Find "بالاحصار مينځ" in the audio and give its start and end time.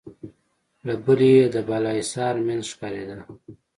1.67-2.65